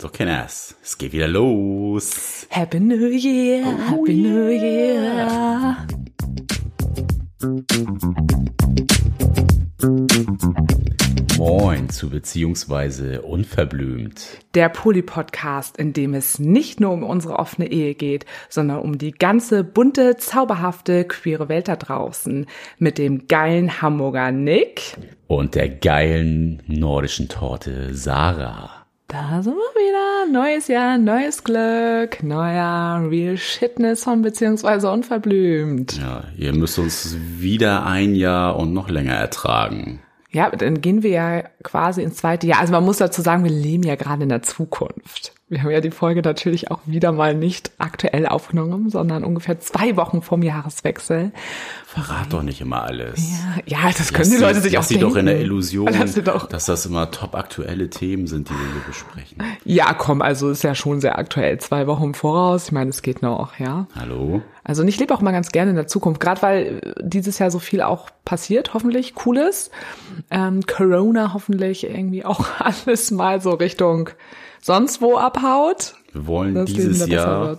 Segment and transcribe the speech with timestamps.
[0.00, 2.46] So, Kenners, es geht wieder los.
[2.48, 5.76] Happy New Year, Oh Happy New Year.
[11.36, 14.38] Moin zu beziehungsweise unverblümt.
[14.54, 19.12] Der Poly-Podcast, in dem es nicht nur um unsere offene Ehe geht, sondern um die
[19.12, 22.46] ganze bunte, zauberhafte, queere Welt da draußen.
[22.78, 24.96] Mit dem geilen Hamburger Nick.
[25.26, 28.79] Und der geilen nordischen Torte Sarah.
[29.10, 30.32] Da sind wir wieder.
[30.40, 35.98] Neues Jahr, neues Glück, neuer Real Shitness von beziehungsweise unverblümt.
[35.98, 39.98] Ja, ihr müsst uns wieder ein Jahr und noch länger ertragen.
[40.30, 42.60] Ja, dann gehen wir ja quasi ins zweite Jahr.
[42.60, 45.32] Also man muss dazu sagen, wir leben ja gerade in der Zukunft.
[45.50, 49.96] Wir haben ja die Folge natürlich auch wieder mal nicht aktuell aufgenommen, sondern ungefähr zwei
[49.96, 51.32] Wochen vom Jahreswechsel.
[51.86, 53.18] Verrat doch nicht immer alles.
[53.66, 55.10] Ja, ja das können Lass die sie- Leute sich lass auch sie denken.
[55.10, 58.82] doch in der Illusion, sie dass das immer top aktuelle Themen sind, die wir hier
[58.86, 59.42] besprechen.
[59.64, 61.58] Ja, komm, also ist ja schon sehr aktuell.
[61.58, 62.66] Zwei Wochen im Voraus.
[62.66, 63.88] Ich meine, es geht noch, ja.
[63.98, 64.42] Hallo?
[64.62, 67.50] Also ich lebe auch mal ganz gerne in der Zukunft, gerade weil äh, dieses Jahr
[67.50, 69.72] so viel auch passiert, hoffentlich cooles.
[70.30, 74.10] Ähm, Corona hoffentlich irgendwie auch alles mal so Richtung
[74.60, 75.94] sonst wo abhaut.
[76.12, 77.56] Wir wollen dieses Jahr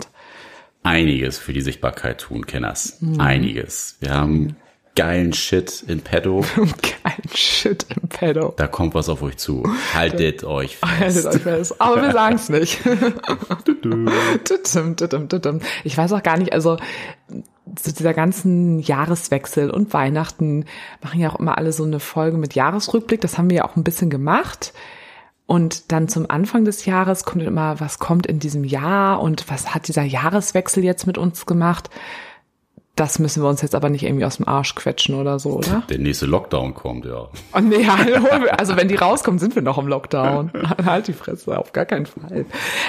[0.83, 2.97] einiges für die Sichtbarkeit tun, Kenners.
[3.01, 3.19] Mhm.
[3.19, 3.97] Einiges.
[3.99, 4.55] Wir haben
[4.95, 6.43] geilen Shit in petto.
[6.81, 8.53] Kein Shit im Pedo.
[8.57, 9.63] Da kommt was auf euch zu.
[9.93, 11.27] Haltet euch Haltet fest.
[11.27, 11.75] euch fest.
[11.81, 12.79] Aber wir sagen es nicht.
[15.83, 16.77] Ich weiß auch gar nicht, also
[17.75, 20.65] zu dieser ganzen Jahreswechsel und Weihnachten
[21.01, 23.21] machen ja auch immer alle so eine Folge mit Jahresrückblick.
[23.21, 24.73] Das haben wir ja auch ein bisschen gemacht.
[25.51, 29.75] Und dann zum Anfang des Jahres kommt immer, was kommt in diesem Jahr und was
[29.75, 31.89] hat dieser Jahreswechsel jetzt mit uns gemacht?
[32.95, 35.83] Das müssen wir uns jetzt aber nicht irgendwie aus dem Arsch quetschen oder so, oder?
[35.89, 37.27] Der nächste Lockdown kommt, ja.
[37.53, 37.85] Oh nee.
[38.57, 40.53] Also wenn die rauskommen, sind wir noch im Lockdown.
[40.85, 42.45] halt die Fresse, auf gar keinen Fall.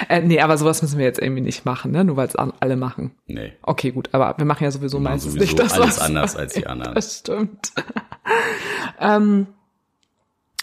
[0.07, 2.05] Äh, nee, aber sowas müssen wir jetzt irgendwie nicht machen, ne?
[2.05, 3.11] Nur weil es alle machen.
[3.27, 3.51] Nee.
[3.61, 6.53] Okay, gut, aber wir machen ja sowieso meistens sowieso nicht das, alles was- anders als
[6.53, 6.95] die anderen.
[6.95, 7.73] Das stimmt.
[9.01, 9.47] ähm,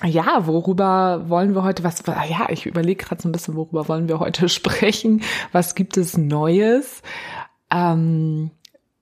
[0.05, 4.09] ja, worüber wollen wir heute, was, ja, ich überlege gerade so ein bisschen, worüber wollen
[4.09, 5.23] wir heute sprechen?
[5.53, 7.03] Was gibt es Neues?
[7.71, 8.51] Ähm,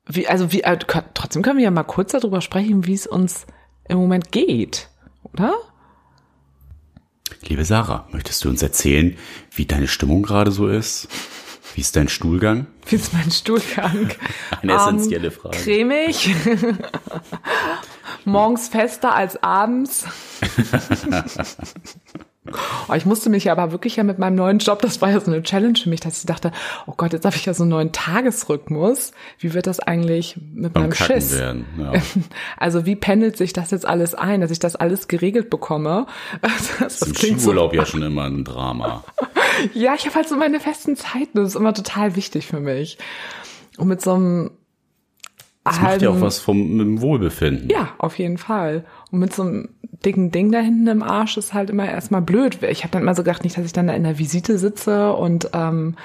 [0.07, 3.47] wie, also wie, äh, trotzdem können wir ja mal kurz darüber sprechen, wie es uns
[3.89, 4.89] im Moment geht,
[5.23, 5.55] oder?
[7.43, 9.17] Liebe Sarah, möchtest du uns erzählen,
[9.53, 11.09] wie deine Stimmung gerade so ist?
[11.75, 12.67] Wie ist dein Stuhlgang?
[12.87, 14.11] Wie ist mein Stuhlgang?
[14.63, 15.59] Eine essentielle Frage.
[15.59, 16.35] Cremig.
[18.25, 20.05] Morgens fester als abends.
[22.89, 25.21] Oh, ich musste mich ja aber wirklich ja mit meinem neuen Job, das war ja
[25.21, 26.51] so eine Challenge für mich, dass ich dachte,
[26.87, 29.13] oh Gott, jetzt habe ich ja so einen neuen Tagesrhythmus.
[29.39, 31.39] Wie wird das eigentlich mit Beim meinem Kacken Schiss?
[31.39, 31.67] werden.
[31.79, 31.93] Ja.
[32.57, 36.07] Also wie pendelt sich das jetzt alles ein, dass ich das alles geregelt bekomme?
[36.41, 39.05] Das, Das ist im Skiurlaub ja schon immer ein Drama.
[39.75, 41.31] Ja, ich habe halt so meine festen Zeiten.
[41.35, 42.97] Das ist immer total wichtig für mich.
[43.77, 44.51] Und mit so einem
[45.69, 47.69] Das macht ja auch halben- was vom Wohlbefinden.
[47.71, 48.85] Ja, auf jeden Fall.
[49.11, 49.69] Und mit so einem
[50.05, 52.59] dicken Ding da hinten im Arsch ist halt immer erstmal blöd.
[52.63, 55.13] Ich habe dann immer so gedacht, nicht, dass ich dann da in der Visite sitze
[55.15, 55.97] und ähm,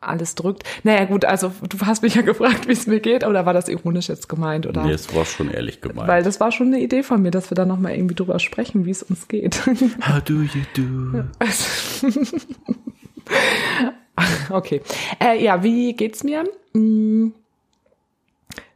[0.00, 0.64] alles drückt.
[0.82, 3.68] Naja, gut, also du hast mich ja gefragt, wie es mir geht, oder war das
[3.68, 4.66] ironisch jetzt gemeint?
[4.66, 4.84] Oder?
[4.84, 6.08] Nee, es war schon ehrlich gemeint.
[6.08, 8.84] Weil das war schon eine Idee von mir, dass wir da nochmal irgendwie drüber sprechen,
[8.86, 9.64] wie es uns geht.
[9.66, 11.24] How do you do?
[14.50, 14.82] Okay.
[15.22, 16.44] Äh, ja, wie geht's mir?
[16.74, 17.32] Hm,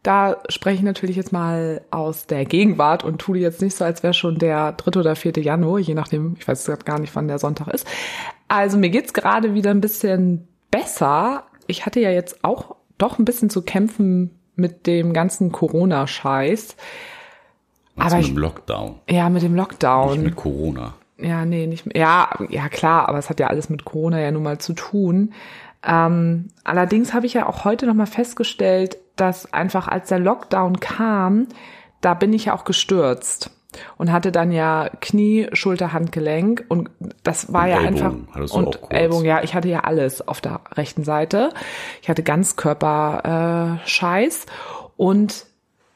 [0.07, 4.05] Da spreche ich natürlich jetzt mal aus der Gegenwart und tue jetzt nicht so, als
[4.05, 7.27] wäre schon der dritte oder vierte Januar, je nachdem, ich weiß gerade gar nicht, wann
[7.27, 7.89] der Sonntag ist.
[8.47, 11.43] Also mir geht's gerade wieder ein bisschen besser.
[11.67, 16.77] Ich hatte ja jetzt auch doch ein bisschen zu kämpfen mit dem ganzen Corona-Scheiß.
[17.97, 20.13] Was Aber mit dem Lockdown, Ja, mit dem Lockdown.
[20.13, 20.95] nicht mit Corona.
[21.19, 21.97] Ja, nee, nicht.
[21.97, 25.33] Ja, ja, klar, aber es hat ja alles mit Corona ja nun mal zu tun.
[25.85, 31.49] Ähm, allerdings habe ich ja auch heute nochmal festgestellt, dass einfach als der Lockdown kam,
[32.01, 33.51] da bin ich ja auch gestürzt
[33.97, 36.91] und hatte dann ja Knie, Schulter, Handgelenk und
[37.23, 38.81] das war Und ja Ellbogen einfach und.
[38.91, 41.51] Ellbogen, ja, ich hatte ja alles auf der rechten Seite.
[42.03, 44.47] Ich hatte Ganzkörper äh, Scheiß
[44.97, 45.47] und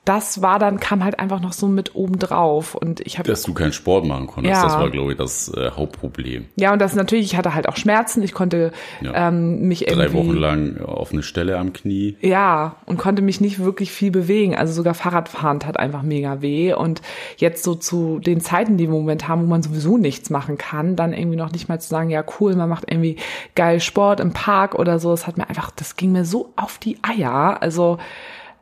[0.06, 3.42] das war dann kam halt einfach noch so mit oben drauf und ich habe Dass
[3.42, 4.62] du keinen Sport machen konntest, Ja.
[4.62, 6.46] das war, glaube ich, das äh, Hauptproblem.
[6.56, 9.28] Ja, und das natürlich, ich hatte halt auch Schmerzen, ich konnte Ja.
[9.28, 10.06] ähm, mich irgendwie.
[10.06, 12.16] Drei Wochen lang auf eine Stelle am Knie.
[12.22, 14.56] Ja, und konnte mich nicht wirklich viel bewegen.
[14.56, 16.72] Also sogar Fahrradfahren tat einfach mega weh.
[16.72, 17.02] Und
[17.36, 20.56] jetzt so zu den Zeiten, die wir im Moment haben, wo man sowieso nichts machen
[20.56, 23.16] kann, dann irgendwie noch nicht mal zu sagen, ja cool, man macht irgendwie
[23.54, 25.10] geil Sport im Park oder so.
[25.10, 27.58] Das hat mir einfach, das ging mir so auf die Eier.
[27.60, 27.98] Also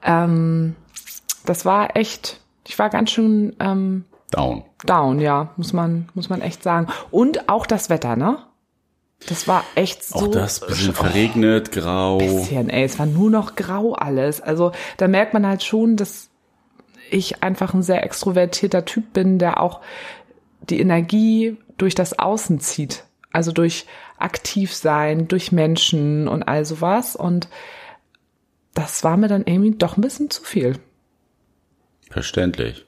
[0.03, 0.75] ähm,
[1.49, 4.65] das war echt, ich war ganz schön ähm, Down.
[4.85, 6.89] down, ja, muss man, muss man echt sagen.
[7.11, 8.39] Und auch das Wetter, ne?
[9.27, 10.17] Das war echt so.
[10.17, 12.19] Auch das bisschen verregnet, grau.
[12.19, 14.41] Bisschen, ey, es war nur noch grau alles.
[14.41, 16.29] Also da merkt man halt schon, dass
[17.11, 19.81] ich einfach ein sehr extrovertierter Typ bin, der auch
[20.61, 23.05] die Energie durch das Außen zieht.
[23.33, 23.87] Also durch
[24.19, 27.17] aktiv sein, durch Menschen und all sowas.
[27.17, 27.49] Und
[28.75, 30.79] das war mir dann irgendwie doch ein bisschen zu viel.
[32.11, 32.87] Verständlich.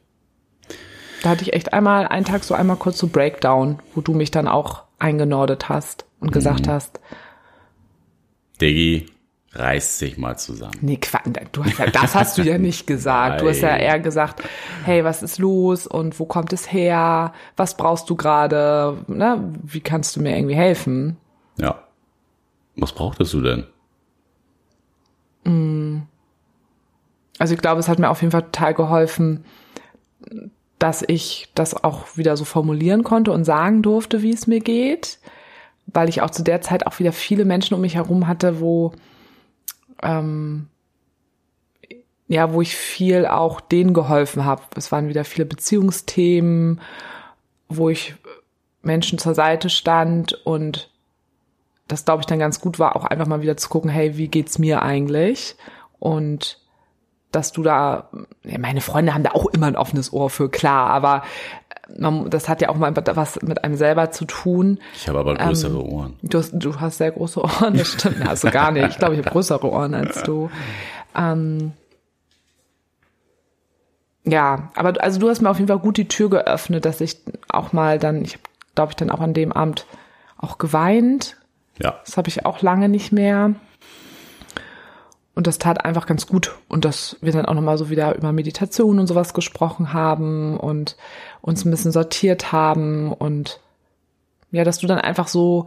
[1.23, 4.31] Da hatte ich echt einmal einen Tag so einmal kurz so Breakdown, wo du mich
[4.31, 6.71] dann auch eingenordet hast und gesagt mhm.
[6.71, 7.01] hast.
[8.61, 9.07] Diggi,
[9.53, 10.79] reiß sich mal zusammen.
[10.81, 13.41] Nee, Quatsch, du hast ja, das hast du ja nicht gesagt.
[13.41, 14.43] Du hast ja eher gesagt,
[14.85, 17.33] hey, was ist los und wo kommt es her?
[17.57, 18.99] Was brauchst du gerade?
[19.09, 19.53] Ne?
[19.63, 21.17] Wie kannst du mir irgendwie helfen?
[21.59, 21.83] Ja.
[22.77, 23.67] Was brauchtest du denn?
[27.41, 29.47] Also ich glaube, es hat mir auf jeden Fall total geholfen,
[30.79, 35.19] dass ich das auch wieder so formulieren konnte und sagen durfte, wie es mir geht,
[35.87, 38.93] weil ich auch zu der Zeit auch wieder viele Menschen um mich herum hatte, wo
[40.03, 40.69] ähm,
[42.29, 44.63] ja, wo ich viel auch denen geholfen habe.
[44.77, 46.83] Es waren wieder viele Beziehungsthemen,
[47.71, 48.17] wo ich
[48.83, 50.91] Menschen zur Seite stand und
[51.89, 54.29] das glaube ich dann ganz gut war, auch einfach mal wieder zu gucken, hey, wie
[54.29, 55.57] geht's mir eigentlich?
[55.99, 56.61] Und
[57.33, 58.09] dass du da,
[58.45, 61.23] ja, meine Freunde haben da auch immer ein offenes Ohr für, klar, aber
[61.99, 64.79] man, das hat ja auch mal was mit einem selber zu tun.
[64.95, 66.17] Ich habe aber größere ähm, Ohren.
[66.23, 68.25] Du hast, du hast sehr große Ohren, das stimmt.
[68.25, 68.89] hast du gar nicht.
[68.89, 70.51] Ich glaube, ich habe größere Ohren als du.
[71.17, 71.73] Ähm,
[74.25, 77.17] ja, aber also du hast mir auf jeden Fall gut die Tür geöffnet, dass ich
[77.49, 78.43] auch mal dann, ich habe,
[78.75, 79.87] glaube ich, dann auch an dem Abend
[80.37, 81.37] auch geweint.
[81.79, 82.01] Ja.
[82.05, 83.55] Das habe ich auch lange nicht mehr.
[85.41, 86.55] Und das tat einfach ganz gut.
[86.69, 90.99] Und dass wir dann auch nochmal so wieder über Meditation und sowas gesprochen haben und
[91.41, 93.59] uns ein bisschen sortiert haben und
[94.51, 95.67] ja, dass du dann einfach so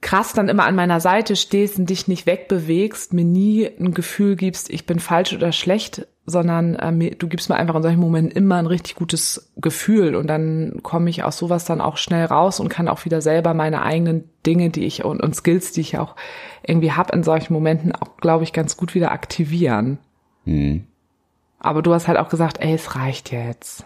[0.00, 4.36] krass dann immer an meiner Seite stehst und dich nicht wegbewegst, mir nie ein Gefühl
[4.36, 8.30] gibst, ich bin falsch oder schlecht, sondern äh, du gibst mir einfach in solchen Momenten
[8.30, 12.60] immer ein richtig gutes Gefühl und dann komme ich aus sowas dann auch schnell raus
[12.60, 15.98] und kann auch wieder selber meine eigenen Dinge, die ich und, und Skills, die ich
[15.98, 16.16] auch
[16.62, 19.98] irgendwie hab in solchen Momenten auch, glaube ich, ganz gut wieder aktivieren.
[20.44, 20.86] Mhm.
[21.58, 23.84] Aber du hast halt auch gesagt, ey, es reicht jetzt.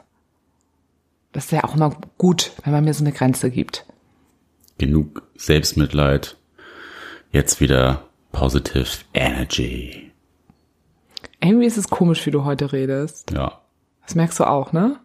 [1.33, 3.87] Das ist ja auch immer gut, wenn man mir so eine Grenze gibt.
[4.79, 6.37] Genug Selbstmitleid.
[7.31, 10.12] Jetzt wieder Positive Energy.
[11.43, 13.31] Irgendwie ist es komisch, wie du heute redest.
[13.33, 13.61] Ja.
[14.05, 14.99] Das merkst du auch, ne?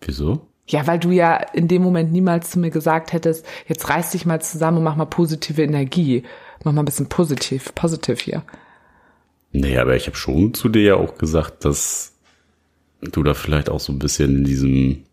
[0.00, 0.46] Wieso?
[0.66, 4.24] Ja, weil du ja in dem Moment niemals zu mir gesagt hättest, jetzt reiß dich
[4.24, 6.22] mal zusammen und mach mal positive Energie.
[6.62, 8.44] Mach mal ein bisschen positiv, positiv hier.
[9.52, 12.12] Nee, aber ich habe schon zu dir ja auch gesagt, dass
[13.00, 15.04] du da vielleicht auch so ein bisschen in diesem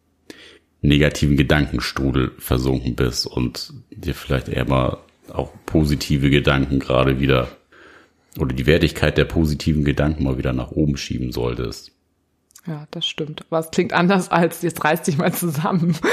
[0.81, 4.99] negativen Gedankenstrudel versunken bist und dir vielleicht eher mal
[5.33, 7.47] auch positive Gedanken gerade wieder
[8.39, 11.91] oder die Wertigkeit der positiven Gedanken mal wieder nach oben schieben solltest.
[12.67, 13.45] Ja, das stimmt.
[13.49, 15.95] Aber es klingt anders als jetzt reiß dich mal zusammen.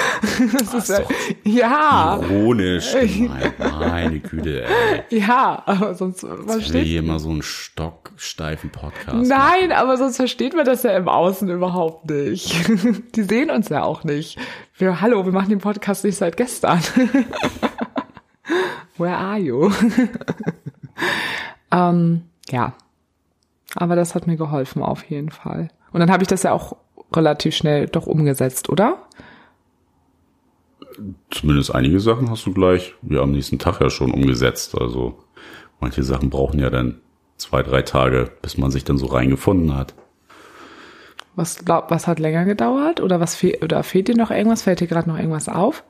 [0.52, 1.00] Das ist ja,
[1.44, 2.20] ja.
[2.22, 3.58] Ironisch gemeint.
[3.58, 5.02] Meine Güte, ey.
[5.10, 9.28] Ja, aber sonst versteht hier immer so einen stocksteifen Podcast.
[9.28, 9.72] Nein, machen.
[9.72, 12.54] aber sonst versteht man das ja im Außen überhaupt nicht.
[13.16, 14.38] Die sehen uns ja auch nicht.
[14.76, 16.80] Wir, hallo, wir machen den Podcast nicht seit gestern.
[18.96, 19.70] Where are you?
[21.74, 22.74] Ähm, ja.
[23.76, 25.69] Aber das hat mir geholfen auf jeden Fall.
[25.93, 26.76] Und dann habe ich das ja auch
[27.12, 28.98] relativ schnell doch umgesetzt, oder?
[31.31, 34.81] Zumindest einige Sachen hast du gleich, ja, am nächsten Tag ja schon umgesetzt.
[34.81, 35.19] Also
[35.81, 37.00] manche Sachen brauchen ja dann
[37.36, 39.94] zwei, drei Tage, bis man sich dann so reingefunden hat.
[41.34, 43.00] Was, glaub, was hat länger gedauert?
[43.00, 44.62] Oder was fehlt, oder fehlt dir noch irgendwas?
[44.62, 45.82] Fällt dir gerade noch irgendwas auf?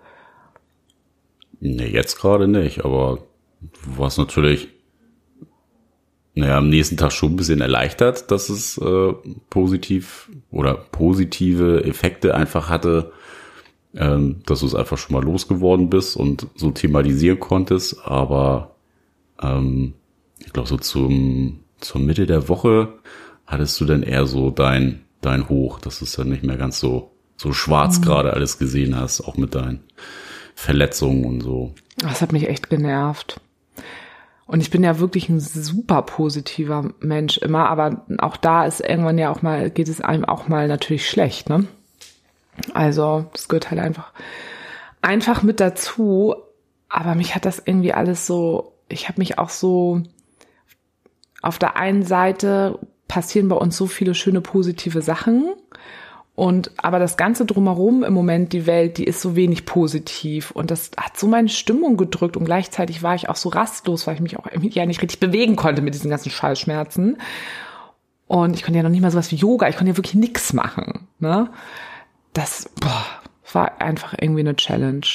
[1.61, 3.19] Nee, jetzt gerade nicht, aber
[3.85, 4.74] warst natürlich
[6.35, 9.13] naja, am nächsten Tag schon ein bisschen erleichtert, dass es äh,
[9.51, 13.13] positiv oder positive Effekte einfach hatte,
[13.95, 18.05] ähm, dass du es einfach schon mal losgeworden bist und so thematisieren konntest.
[18.05, 18.75] Aber
[19.41, 19.95] ähm,
[20.39, 22.95] ich glaube, so zum, zur Mitte der Woche
[23.47, 26.81] hattest du dann eher so dein, dein Hoch, dass du es dann nicht mehr ganz
[26.81, 28.03] so, so schwarz mhm.
[28.03, 29.85] gerade alles gesehen hast, auch mit deinen
[30.57, 31.75] Verletzungen und so.
[31.99, 33.41] Das hat mich echt genervt.
[34.47, 39.19] Und ich bin ja wirklich ein super positiver Mensch immer, aber auch da ist irgendwann
[39.19, 41.67] ja auch mal, geht es einem auch mal natürlich schlecht, ne?
[42.73, 44.13] Also, das gehört halt einfach,
[45.03, 46.37] einfach mit dazu.
[46.89, 50.03] Aber mich hat das irgendwie alles so, ich habe mich auch so,
[51.43, 55.53] auf der einen Seite passieren bei uns so viele schöne positive Sachen
[56.37, 60.51] Und aber das Ganze drumherum im Moment, die Welt, die ist so wenig positiv.
[60.51, 62.37] Und das hat so meine Stimmung gedrückt.
[62.37, 65.55] Und gleichzeitig war ich auch so rastlos, weil ich mich auch ja nicht richtig bewegen
[65.55, 67.19] konnte mit diesen ganzen Schallschmerzen.
[68.27, 70.53] Und ich konnte ja noch nicht mal sowas wie Yoga, ich konnte ja wirklich nichts
[70.53, 71.07] machen.
[71.21, 71.51] Ne?
[72.33, 73.07] Das boah,
[73.53, 75.07] war einfach irgendwie eine Challenge.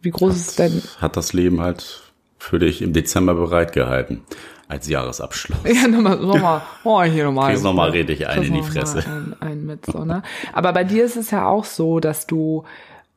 [0.00, 0.82] Wie groß hat, ist denn?
[0.98, 4.22] Hat das Leben halt für dich im Dezember bereitgehalten
[4.72, 5.58] als Jahresabschluss.
[5.64, 7.50] Ja, nochmal, nochmal, oh, hier nochmal.
[7.50, 9.04] Kriegst nochmal richtig einen in die Fresse.
[9.06, 10.22] Ein, ein mit so, ne?
[10.54, 12.64] Aber bei dir ist es ja auch so, dass du,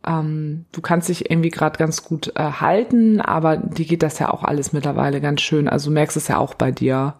[0.05, 4.33] ähm, du kannst dich irgendwie gerade ganz gut äh, halten, aber dir geht das ja
[4.33, 5.69] auch alles mittlerweile ganz schön.
[5.69, 7.15] Also du merkst es ja auch bei dir.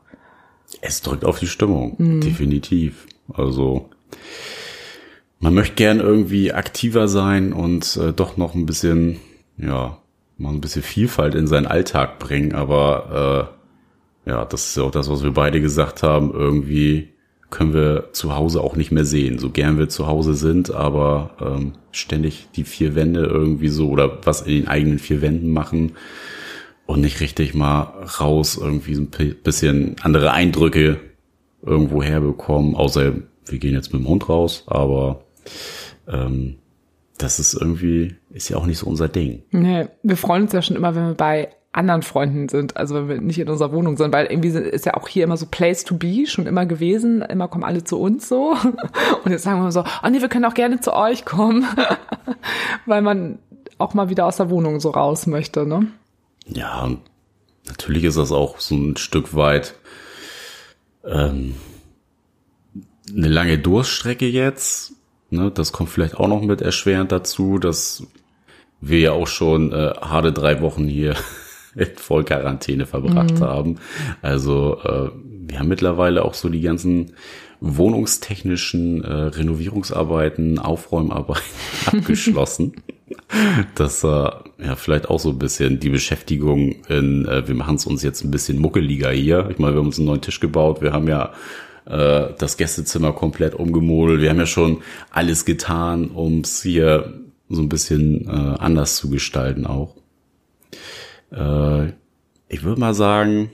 [0.81, 2.19] Es drückt auf die Stimmung, mhm.
[2.19, 3.07] definitiv.
[3.33, 3.89] Also
[5.39, 9.21] man möchte gern irgendwie aktiver sein und äh, doch noch ein bisschen,
[9.57, 9.97] ja,
[10.37, 13.55] mal ein bisschen Vielfalt in seinen Alltag bringen, aber äh,
[14.25, 16.31] ja, das ist ja auch das, was wir beide gesagt haben.
[16.33, 17.09] Irgendwie
[17.49, 21.31] können wir zu Hause auch nicht mehr sehen, so gern wir zu Hause sind, aber
[21.39, 25.93] ähm, ständig die vier Wände irgendwie so oder was in den eigenen vier Wänden machen
[26.85, 30.99] und nicht richtig mal raus irgendwie ein bisschen andere Eindrücke
[31.61, 33.13] irgendwo herbekommen, außer
[33.47, 35.23] wir gehen jetzt mit dem Hund raus, aber
[36.07, 36.57] ähm,
[37.17, 39.43] das ist irgendwie, ist ja auch nicht so unser Ding.
[39.51, 43.07] Nee, wir freuen uns ja schon immer, wenn wir bei anderen Freunden sind, also wenn
[43.07, 45.83] wir nicht in unserer Wohnung sind, weil irgendwie ist ja auch hier immer so Place
[45.83, 48.55] to be schon immer gewesen, immer kommen alle zu uns so
[49.25, 51.65] und jetzt sagen wir so, oh nee, wir können auch gerne zu euch kommen,
[52.85, 53.39] weil man
[53.77, 55.87] auch mal wieder aus der Wohnung so raus möchte, ne?
[56.47, 56.89] Ja,
[57.67, 59.75] natürlich ist das auch so ein Stück weit
[61.03, 61.55] ähm,
[63.09, 64.93] eine lange Durststrecke jetzt.
[65.29, 68.03] Ne, das kommt vielleicht auch noch mit erschwerend dazu, dass
[68.79, 71.15] wir ja auch schon äh, harte drei Wochen hier
[71.75, 73.43] in Vollquarantäne verbracht mhm.
[73.43, 73.75] haben.
[74.21, 75.09] Also äh,
[75.47, 77.13] wir haben mittlerweile auch so die ganzen
[77.61, 81.43] wohnungstechnischen äh, Renovierungsarbeiten, Aufräumarbeiten
[81.85, 82.73] abgeschlossen.
[83.75, 87.85] Das äh, ja vielleicht auch so ein bisschen die Beschäftigung in, äh, wir machen es
[87.85, 89.49] uns jetzt ein bisschen muckeliger hier.
[89.51, 91.33] Ich meine, wir haben uns einen neuen Tisch gebaut, wir haben ja
[91.85, 97.13] äh, das Gästezimmer komplett umgemodelt, wir haben ja schon alles getan, um es hier
[97.49, 99.95] so ein bisschen äh, anders zu gestalten auch.
[101.31, 101.87] Äh,
[102.47, 103.51] ich würde mal sagen,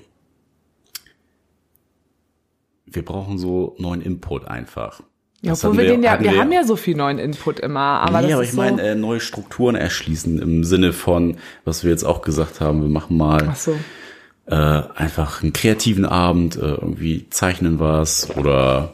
[2.86, 5.02] wir brauchen so neuen Input einfach.
[5.44, 8.22] Ja, obwohl wir, den ja, wir, wir, haben ja so viel neuen Input immer, aber
[8.22, 12.04] nee, das aber ich meine, äh, neue Strukturen erschließen im Sinne von, was wir jetzt
[12.04, 13.76] auch gesagt haben, wir machen mal so.
[14.46, 18.94] äh, einfach einen kreativen Abend, äh, irgendwie zeichnen was oder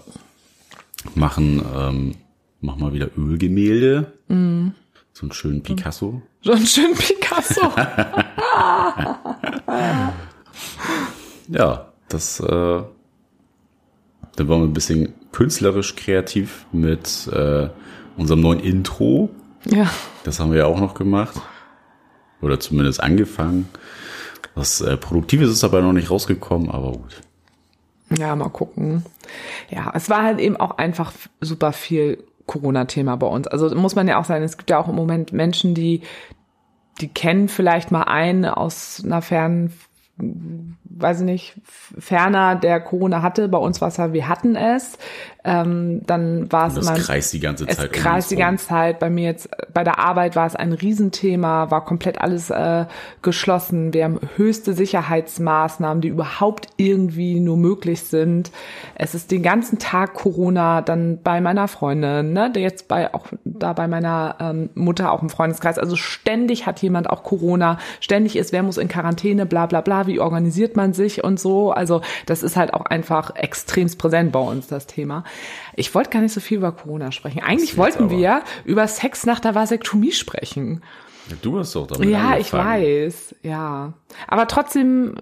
[1.15, 2.15] machen, ähm,
[2.61, 4.13] machen mal wieder Ölgemälde.
[4.29, 4.69] Mm.
[5.11, 6.21] So einen schönen Picasso.
[6.43, 7.61] So einen schönen Picasso.
[11.47, 12.81] ja, das, äh,
[14.35, 17.69] dann wollen wir ein bisschen künstlerisch kreativ mit äh,
[18.17, 19.29] unserem neuen Intro.
[19.65, 19.89] Ja.
[20.23, 21.39] Das haben wir ja auch noch gemacht.
[22.41, 23.67] Oder zumindest angefangen.
[24.55, 27.21] Was äh, Produktives ist aber noch nicht rausgekommen, aber gut.
[28.17, 29.03] Ja, mal gucken.
[29.69, 31.11] Ja, es war halt eben auch einfach
[31.41, 33.47] super viel Corona-Thema bei uns.
[33.47, 36.01] Also muss man ja auch sagen, es gibt ja auch im Moment Menschen, die,
[37.01, 39.73] die kennen vielleicht mal einen aus einer fernen
[40.99, 43.47] weiß ich nicht, ferner der Corona hatte.
[43.47, 44.97] Bei uns war es ja, wir hatten es.
[45.47, 46.97] Ähm, dann war es immer.
[46.97, 47.85] Es kreist die ganze Zeit.
[47.85, 48.99] Es kreist die ganze Zeit.
[48.99, 52.85] Bei mir jetzt, bei der Arbeit war es ein Riesenthema, war komplett alles äh,
[53.21, 53.93] geschlossen.
[53.93, 58.51] Wir haben höchste Sicherheitsmaßnahmen, die überhaupt irgendwie nur möglich sind.
[58.95, 63.27] Es ist den ganzen Tag Corona, dann bei meiner Freundin, ne, der jetzt bei auch
[63.45, 65.79] da bei meiner ähm, Mutter auch im Freundeskreis.
[65.79, 70.07] Also ständig hat jemand auch Corona, ständig ist, wer muss in Quarantäne, bla bla bla,
[70.07, 71.71] wie organisiert man sich und so.
[71.71, 75.23] Also das ist halt auch einfach extremst präsent bei uns, das Thema.
[75.75, 77.41] Ich wollte gar nicht so viel über Corona sprechen.
[77.41, 80.81] Eigentlich wollten wir über Sex nach der Vasektomie sprechen.
[81.41, 83.93] Du hast doch damit Ja, ich weiß, ja.
[84.27, 85.15] Aber trotzdem,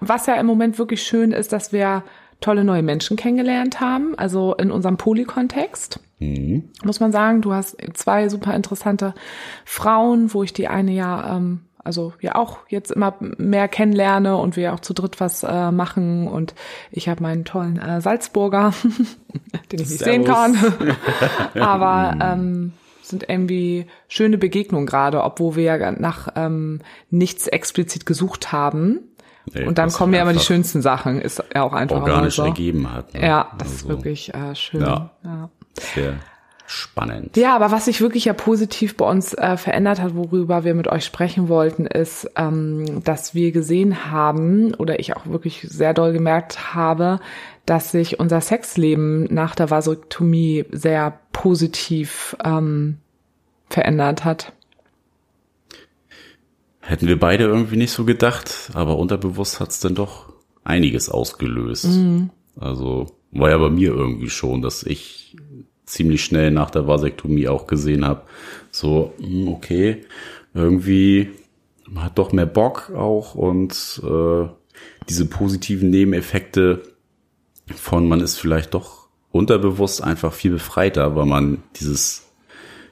[0.00, 2.02] was ja im Moment wirklich schön ist, dass wir
[2.40, 6.00] tolle neue Menschen kennengelernt haben, also in unserem Polykontext.
[6.18, 6.70] Mhm.
[6.84, 9.14] Muss man sagen, du hast zwei super interessante
[9.64, 14.56] Frauen, wo ich die eine ja ähm, also ja auch jetzt immer mehr kennenlerne und
[14.56, 16.54] wir auch zu dritt was äh, machen und
[16.90, 18.72] ich habe meinen tollen äh, Salzburger,
[19.72, 20.04] den ich nicht Servus.
[20.04, 20.56] sehen kann,
[21.62, 22.72] aber ähm,
[23.02, 29.00] sind irgendwie schöne Begegnungen gerade, obwohl wir ja nach ähm, nichts explizit gesucht haben.
[29.52, 32.44] Nee, und dann kommen ja immer die schönsten Sachen, ist ja auch einfach organisch so.
[32.44, 33.14] ergeben hat.
[33.14, 33.26] Ne?
[33.26, 34.82] Ja, das also, ist wirklich äh, schön.
[34.82, 35.10] Ja.
[35.24, 35.50] ja.
[35.72, 36.14] Sehr
[36.70, 37.36] spannend.
[37.36, 40.88] Ja, aber was sich wirklich ja positiv bei uns äh, verändert hat, worüber wir mit
[40.88, 46.12] euch sprechen wollten, ist, ähm, dass wir gesehen haben oder ich auch wirklich sehr doll
[46.12, 47.18] gemerkt habe,
[47.66, 52.98] dass sich unser Sexleben nach der Vasektomie sehr positiv ähm,
[53.68, 54.52] verändert hat.
[56.80, 61.86] Hätten wir beide irgendwie nicht so gedacht, aber unterbewusst hat's dann doch einiges ausgelöst.
[61.86, 62.30] Mhm.
[62.58, 65.36] Also war ja bei mir irgendwie schon, dass ich
[65.90, 68.22] ziemlich schnell nach der Vasektomie auch gesehen habe,
[68.70, 70.04] so, hm, okay,
[70.54, 71.30] irgendwie
[71.90, 74.48] man hat doch mehr Bock auch und äh,
[75.08, 76.82] diese positiven Nebeneffekte
[77.74, 82.26] von man ist vielleicht doch unterbewusst einfach viel befreiter, weil man dieses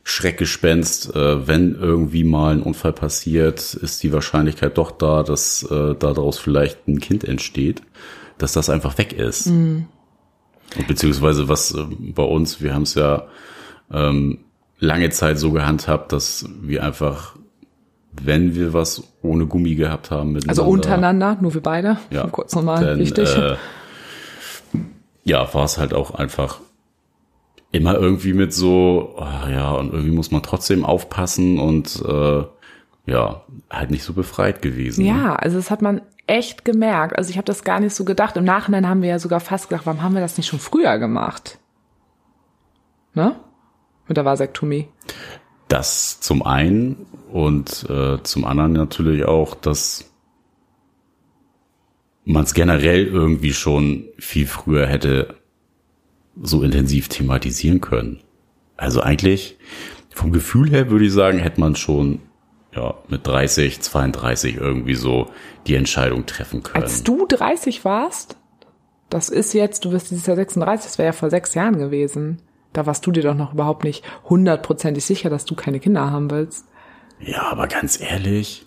[0.04, 5.94] Schreckgespenst, äh, wenn irgendwie mal ein Unfall passiert, ist die Wahrscheinlichkeit doch da, dass äh,
[5.94, 7.82] daraus vielleicht ein Kind entsteht,
[8.38, 9.46] dass das einfach weg ist.
[9.46, 9.86] Mhm.
[10.86, 11.84] Beziehungsweise was äh,
[12.14, 13.24] bei uns, wir haben es ja
[13.90, 14.38] ähm,
[14.78, 17.36] lange Zeit so gehandhabt, dass wir einfach,
[18.12, 22.84] wenn wir was ohne Gummi gehabt haben, also untereinander, nur wir beide, ja, kurz nochmal
[22.84, 23.34] dann, wichtig.
[23.36, 23.56] Äh,
[25.24, 26.60] ja, war es halt auch einfach
[27.70, 32.44] immer irgendwie mit so, oh, ja, und irgendwie muss man trotzdem aufpassen und äh,
[33.06, 35.04] ja, halt nicht so befreit gewesen.
[35.04, 35.42] Ja, ne?
[35.42, 37.16] also das hat man echt gemerkt.
[37.16, 38.36] Also ich habe das gar nicht so gedacht.
[38.36, 40.98] Im Nachhinein haben wir ja sogar fast gedacht, warum haben wir das nicht schon früher
[40.98, 41.58] gemacht?
[43.14, 43.36] Ne?
[44.06, 44.88] Mit der Vasektomie.
[45.68, 50.10] Das zum einen und äh, zum anderen natürlich auch, dass
[52.24, 55.34] man es generell irgendwie schon viel früher hätte
[56.40, 58.20] so intensiv thematisieren können.
[58.76, 59.56] Also eigentlich
[60.14, 62.20] vom Gefühl her würde ich sagen, hätte man schon
[62.74, 65.30] ja, mit 30, 32 irgendwie so
[65.66, 66.82] die Entscheidung treffen können.
[66.82, 68.36] Als du 30 warst,
[69.10, 72.42] das ist jetzt, du wirst dieses Jahr 36, das wäre ja vor sechs Jahren gewesen.
[72.72, 76.30] Da warst du dir doch noch überhaupt nicht hundertprozentig sicher, dass du keine Kinder haben
[76.30, 76.66] willst.
[77.18, 78.66] Ja, aber ganz ehrlich,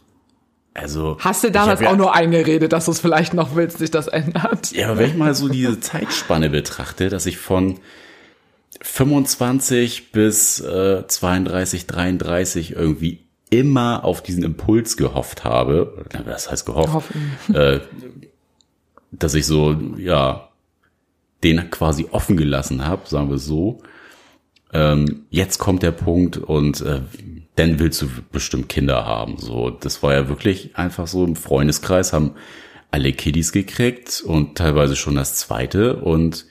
[0.73, 1.17] also.
[1.19, 4.71] Hast du damals auch nur eingeredet, dass du es vielleicht noch willst, sich das ändert?
[4.71, 7.79] Ja, aber wenn ich mal so diese Zeitspanne betrachte, dass ich von
[8.81, 13.19] 25 bis äh, 32, 33 irgendwie
[13.51, 17.11] immer auf diesen Impuls gehofft habe, das heißt gehofft,
[17.53, 17.81] äh,
[19.11, 20.49] dass ich so, ja,
[21.43, 23.81] den quasi offen gelassen habe, sagen wir so.
[24.73, 27.01] Ähm, jetzt kommt der Punkt und äh,
[27.55, 29.37] dann willst du bestimmt Kinder haben.
[29.37, 32.35] So, das war ja wirklich einfach so im Freundeskreis haben
[32.89, 36.45] alle Kiddies gekriegt und teilweise schon das zweite und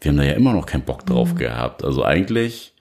[0.00, 1.38] wir haben da ja immer noch keinen Bock drauf mhm.
[1.38, 1.84] gehabt.
[1.84, 2.74] Also eigentlich.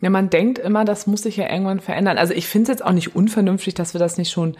[0.00, 2.18] Ja, man denkt immer, das muss sich ja irgendwann verändern.
[2.18, 4.56] Also ich finde es jetzt auch nicht unvernünftig, dass wir das nicht schon,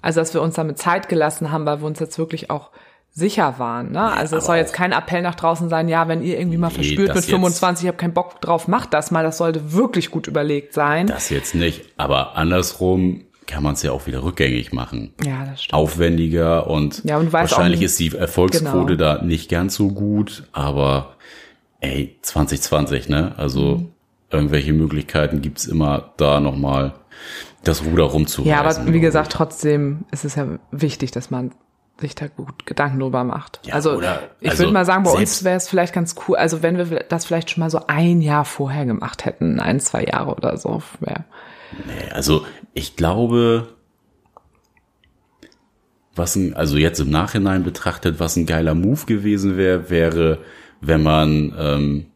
[0.00, 2.70] also dass wir uns damit Zeit gelassen haben, weil wir uns jetzt wirklich auch
[3.10, 3.92] sicher waren.
[3.92, 4.12] Ne?
[4.12, 6.74] Also es soll jetzt kein Appell nach draußen sein, ja, wenn ihr irgendwie mal nee,
[6.74, 9.24] verspürt mit 25, ich habe keinen Bock drauf, macht das mal.
[9.24, 11.06] Das sollte wirklich gut überlegt sein.
[11.06, 15.14] Das jetzt nicht, aber andersrum kann man es ja auch wieder rückgängig machen.
[15.24, 15.74] Ja, das stimmt.
[15.74, 19.16] Aufwendiger und, ja, und wahrscheinlich ist die Erfolgsquote genau.
[19.16, 21.16] da nicht ganz so gut, aber
[21.80, 23.32] ey, 2020, ne?
[23.38, 23.92] Also mhm.
[24.36, 26.94] Irgendwelche Möglichkeiten gibt's immer da nochmal
[27.64, 28.50] das Ruder rumzureißen.
[28.50, 31.52] Ja, aber wie gesagt, trotzdem ist es ja wichtig, dass man
[32.00, 33.60] sich da gut Gedanken drüber macht.
[33.64, 36.36] Ja, also oder, ich also würde mal sagen, bei uns wäre es vielleicht ganz cool,
[36.36, 40.04] also wenn wir das vielleicht schon mal so ein Jahr vorher gemacht hätten, ein, zwei
[40.04, 40.82] Jahre oder so.
[41.00, 41.24] Wär.
[41.86, 42.44] Nee, also
[42.74, 43.68] ich glaube,
[46.14, 50.38] was ein, also jetzt im Nachhinein betrachtet, was ein geiler Move gewesen wäre, wäre,
[50.80, 52.06] wenn man, ähm,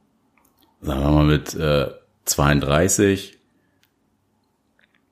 [0.83, 1.89] sagen wir mal, mit äh,
[2.31, 3.39] 32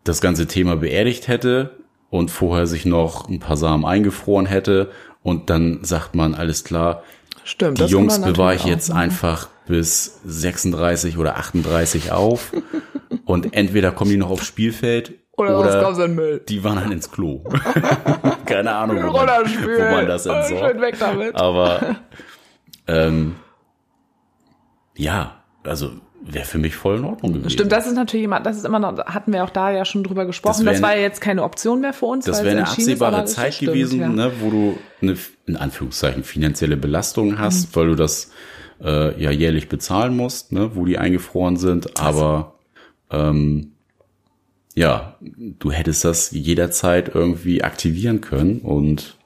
[0.04, 1.76] das ganze Thema beerdigt hätte
[2.10, 4.90] und vorher sich noch ein paar Samen eingefroren hätte
[5.22, 7.02] und dann sagt man, alles klar,
[7.44, 9.00] Stimmt, die Jungs bewahre ich jetzt machen.
[9.00, 12.52] einfach bis 36 oder 38 auf
[13.24, 17.44] und entweder kommen die noch aufs Spielfeld oder, oder die wandern ins Klo.
[18.44, 20.80] Keine Ahnung, wo man, wo man das entsorgt.
[20.80, 21.36] Weg damit.
[21.36, 21.96] Aber
[22.88, 23.36] ähm,
[24.96, 25.92] ja, also
[26.32, 27.50] wäre für mich voll in Ordnung gewesen.
[27.50, 30.04] Stimmt, das ist natürlich immer, das ist immer noch, hatten wir auch da ja schon
[30.04, 30.64] drüber gesprochen.
[30.64, 32.24] Das, das war ja jetzt keine Option mehr für uns.
[32.24, 34.08] Das wäre eine absehbare ist, Zeit stimmt, gewesen, ja.
[34.08, 37.76] ne, wo du eine, in Anführungszeichen, finanzielle Belastung hast, mhm.
[37.80, 38.30] weil du das
[38.82, 42.00] äh, ja jährlich bezahlen musst, ne, wo die eingefroren sind.
[42.00, 42.54] Aber
[43.10, 43.72] ähm,
[44.74, 49.17] ja, du hättest das jederzeit irgendwie aktivieren können und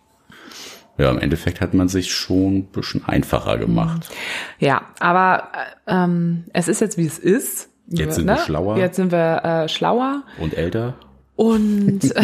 [1.02, 4.08] ja, im Endeffekt hat man sich schon ein bisschen einfacher gemacht.
[4.60, 5.48] Ja, aber
[5.88, 7.68] ähm, es ist jetzt, wie es ist.
[7.88, 8.34] Jetzt sind ne?
[8.34, 8.76] wir schlauer.
[8.78, 10.22] Jetzt sind wir äh, schlauer.
[10.38, 10.94] Und älter.
[11.34, 12.00] Und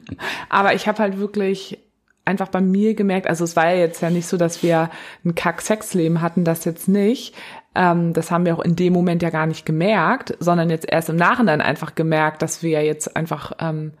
[0.50, 1.78] aber ich habe halt wirklich
[2.26, 4.90] einfach bei mir gemerkt, also es war ja jetzt ja nicht so, dass wir
[5.24, 7.34] ein Kack-Sexleben hatten, das jetzt nicht.
[7.74, 11.08] Ähm, das haben wir auch in dem Moment ja gar nicht gemerkt, sondern jetzt erst
[11.08, 13.92] im Nachhinein einfach gemerkt, dass wir jetzt einfach ähm,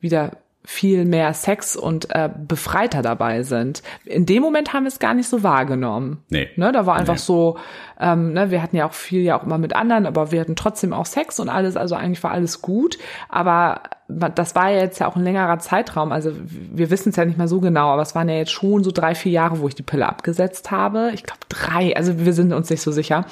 [0.00, 0.32] wieder
[0.64, 3.82] viel mehr Sex und äh, befreiter dabei sind.
[4.04, 6.22] In dem Moment haben wir es gar nicht so wahrgenommen.
[6.28, 6.48] Nee.
[6.56, 7.20] Ne, da war einfach Nee.
[7.20, 7.58] so,
[8.00, 10.54] ähm, ne, wir hatten ja auch viel ja auch immer mit anderen, aber wir hatten
[10.54, 12.98] trotzdem auch Sex und alles, also eigentlich war alles gut.
[13.28, 16.12] Aber das war ja jetzt ja auch ein längerer Zeitraum.
[16.12, 18.84] Also wir wissen es ja nicht mehr so genau, aber es waren ja jetzt schon
[18.84, 21.10] so drei, vier Jahre, wo ich die Pille abgesetzt habe.
[21.14, 23.24] Ich glaube drei, also wir sind uns nicht so sicher.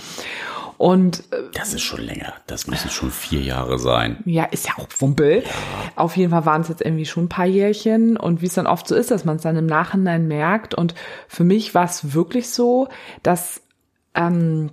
[0.80, 2.32] Und äh, Das ist schon länger.
[2.46, 4.16] Das müssen schon vier Jahre sein.
[4.24, 5.44] ja, ist ja auch Wumpel.
[5.94, 8.66] Auf jeden Fall waren es jetzt irgendwie schon ein paar Jährchen und wie es dann
[8.66, 10.72] oft so ist, dass man es dann im Nachhinein merkt.
[10.72, 10.94] Und
[11.28, 12.88] für mich war es wirklich so,
[13.22, 13.60] dass
[14.14, 14.70] ähm,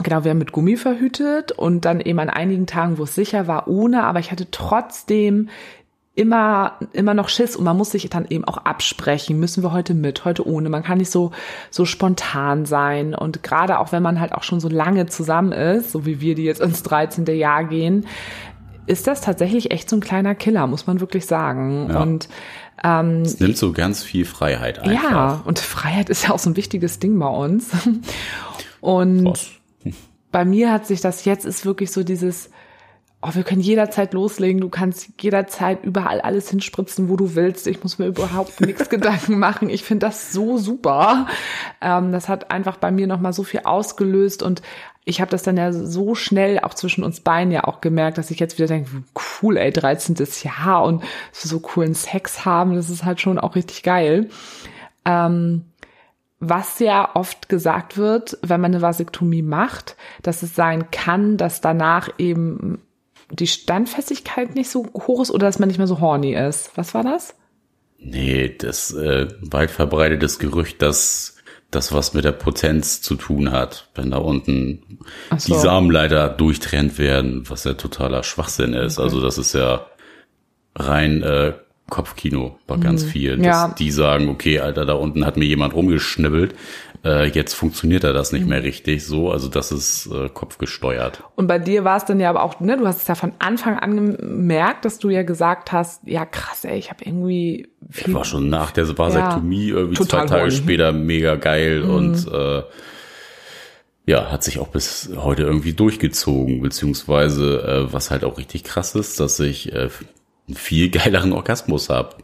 [0.00, 3.48] genau wir haben mit Gummi verhütet und dann eben an einigen Tagen, wo es sicher
[3.48, 5.48] war, ohne, aber ich hatte trotzdem
[6.16, 9.94] immer immer noch Schiss und man muss sich dann eben auch absprechen, müssen wir heute
[9.94, 10.68] mit, heute ohne.
[10.68, 11.32] Man kann nicht so
[11.70, 15.90] so spontan sein und gerade auch wenn man halt auch schon so lange zusammen ist,
[15.90, 17.26] so wie wir die jetzt ins 13.
[17.26, 18.06] Jahr gehen,
[18.86, 21.88] ist das tatsächlich echt so ein kleiner Killer, muss man wirklich sagen.
[21.90, 22.02] Ja.
[22.02, 22.28] Und
[22.84, 25.10] ähm, Es nimmt so ganz viel Freiheit einfach.
[25.10, 27.70] ja, und Freiheit ist ja auch so ein wichtiges Ding bei uns.
[28.80, 29.50] Und Was?
[30.30, 32.50] bei mir hat sich das jetzt ist wirklich so dieses,
[33.24, 37.66] oh, wir können jederzeit loslegen, du kannst jederzeit überall alles hinspritzen, wo du willst.
[37.66, 39.70] Ich muss mir überhaupt nichts Gedanken machen.
[39.70, 41.26] Ich finde das so super.
[41.80, 44.60] Ähm, das hat einfach bei mir nochmal so viel ausgelöst und
[45.06, 48.30] ich habe das dann ja so schnell auch zwischen uns beiden ja auch gemerkt, dass
[48.30, 48.90] ich jetzt wieder denke,
[49.42, 50.16] cool, ey, 13.
[50.42, 54.28] Jahr und so coolen Sex haben, das ist halt schon auch richtig geil.
[55.04, 55.66] Ähm,
[56.40, 61.60] was ja oft gesagt wird, wenn man eine Vasektomie macht, dass es sein kann, dass
[61.60, 62.80] danach eben
[63.30, 66.70] die Standfestigkeit nicht so hoch ist oder dass man nicht mehr so horny ist.
[66.76, 67.34] Was war das?
[67.98, 71.36] Nee, das äh, weit verbreitetes Gerücht, dass
[71.70, 75.00] das was mit der Potenz zu tun hat, wenn da unten
[75.36, 75.52] so.
[75.54, 78.98] die Samenleiter durchtrennt werden, was ja totaler Schwachsinn ist.
[78.98, 79.86] Also das ist ja
[80.76, 81.54] rein äh,
[81.90, 83.42] Kopfkino bei ganz vielen.
[83.42, 83.74] Dass Ja.
[83.78, 86.54] Die sagen, okay, Alter, da unten hat mir jemand rumgeschnibbelt,
[87.04, 89.30] äh, jetzt funktioniert da das nicht mehr richtig so.
[89.30, 91.22] Also das ist äh, kopfgesteuert.
[91.36, 93.32] Und bei dir war es dann ja aber auch, ne, du hast es ja von
[93.38, 98.14] Anfang an gemerkt, dass du ja gesagt hast, ja krass, ey, ich habe irgendwie viel
[98.14, 100.56] war schon nach der Vasektomie irgendwie total zwei Tage horny.
[100.56, 102.62] später mega geil und äh,
[104.06, 108.94] ja, hat sich auch bis heute irgendwie durchgezogen, beziehungsweise äh, was halt auch richtig krass
[108.94, 109.88] ist, dass ich äh,
[110.46, 112.16] einen viel geileren Orgasmus habe.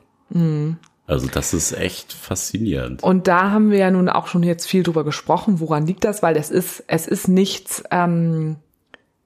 [1.11, 3.03] Also das ist echt faszinierend.
[3.03, 5.59] Und da haben wir ja nun auch schon jetzt viel drüber gesprochen.
[5.59, 6.23] Woran liegt das?
[6.23, 8.59] Weil es ist, es ist nichts, ähm,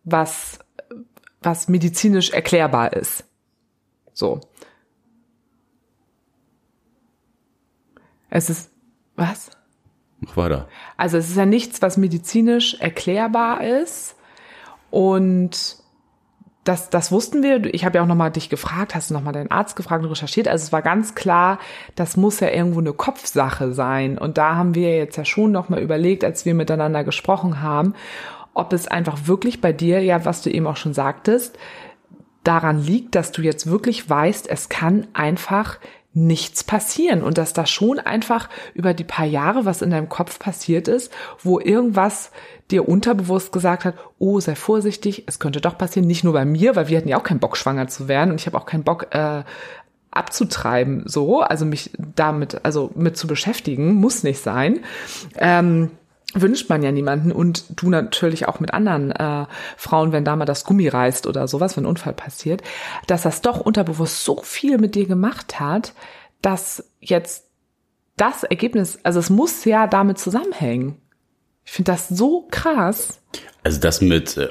[0.02, 0.60] was,
[1.42, 3.24] was medizinisch erklärbar ist.
[4.14, 4.40] So.
[8.30, 8.70] Es ist,
[9.14, 9.50] was?
[10.20, 10.68] Mach weiter.
[10.96, 14.16] Also es ist ja nichts, was medizinisch erklärbar ist.
[14.90, 15.83] Und
[16.64, 17.72] das, das wussten wir.
[17.74, 20.48] Ich habe ja auch nochmal dich gefragt, hast du nochmal deinen Arzt gefragt und recherchiert.
[20.48, 21.58] Also es war ganz klar,
[21.94, 24.16] das muss ja irgendwo eine Kopfsache sein.
[24.16, 27.94] Und da haben wir jetzt ja schon nochmal überlegt, als wir miteinander gesprochen haben,
[28.54, 31.58] ob es einfach wirklich bei dir, ja, was du eben auch schon sagtest,
[32.44, 35.78] daran liegt, dass du jetzt wirklich weißt, es kann einfach
[36.14, 40.38] nichts passieren und dass da schon einfach über die paar Jahre was in deinem Kopf
[40.38, 42.30] passiert ist, wo irgendwas
[42.70, 46.76] dir unterbewusst gesagt hat, oh, sei vorsichtig, es könnte doch passieren, nicht nur bei mir,
[46.76, 48.84] weil wir hatten ja auch keinen Bock, schwanger zu werden und ich habe auch keinen
[48.84, 49.42] Bock, äh,
[50.14, 54.80] abzutreiben, so, also mich damit, also mit zu beschäftigen, muss nicht sein.
[55.36, 55.90] Ähm,
[56.34, 60.44] wünscht man ja niemanden und du natürlich auch mit anderen äh, Frauen, wenn da mal
[60.44, 62.62] das Gummi reißt oder sowas, wenn ein Unfall passiert,
[63.06, 65.94] dass das doch unterbewusst so viel mit dir gemacht hat,
[66.42, 67.46] dass jetzt
[68.16, 71.00] das Ergebnis, also es muss ja damit zusammenhängen.
[71.64, 73.20] Ich finde das so krass.
[73.62, 74.50] Also das mit, äh,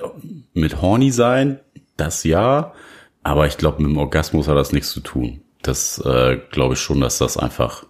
[0.54, 1.60] mit horny sein,
[1.98, 2.74] das ja,
[3.22, 5.42] aber ich glaube, mit dem Orgasmus hat das nichts zu tun.
[5.62, 7.86] Das äh, glaube ich schon, dass das einfach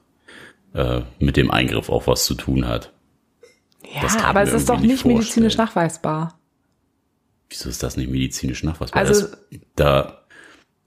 [0.73, 2.92] äh, mit dem Eingriff auch was zu tun hat.
[3.91, 6.39] Ja, aber es ist doch nicht nicht medizinisch nachweisbar.
[7.49, 8.99] Wieso ist das nicht medizinisch nachweisbar?
[9.01, 9.37] Also- das,
[9.75, 10.21] da,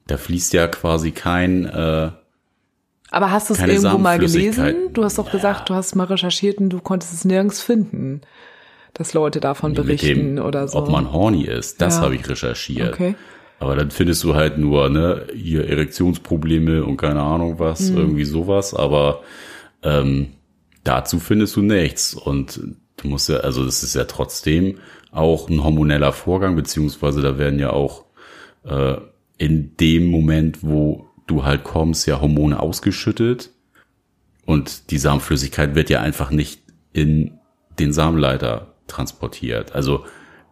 [0.06, 2.10] da fließt ja quasi kein, äh,
[3.10, 4.92] Aber hast du es irgendwo mal gelesen?
[4.92, 8.22] Du hast doch gesagt, du hast mal recherchiert und du konntest es nirgends finden,
[8.94, 10.78] dass Leute davon mit berichten dem, oder so.
[10.78, 11.80] ob man horny ist.
[11.80, 12.02] Das Ja.
[12.02, 12.94] habe ich recherchiert.
[12.94, 13.14] Okay.
[13.58, 17.96] Aber dann findest du halt nur, ne, hier Erektionsprobleme und keine Ahnung was, Hm.
[17.96, 19.22] irgendwie sowas, aber
[19.82, 20.32] ähm,
[20.84, 22.12] dazu findest du nichts.
[22.14, 22.60] Und
[22.96, 24.78] du musst ja, also das ist ja trotzdem
[25.10, 28.04] auch ein hormoneller Vorgang, beziehungsweise da werden ja auch
[28.64, 28.96] äh,
[29.38, 33.50] in dem Moment, wo du halt kommst, ja Hormone ausgeschüttet.
[34.44, 37.38] Und die Samenflüssigkeit wird ja einfach nicht in
[37.78, 39.74] den Samenleiter transportiert.
[39.74, 40.04] Also